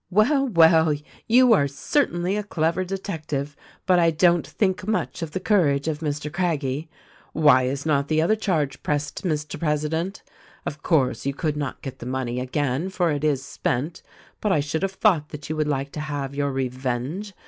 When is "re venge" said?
16.51-17.33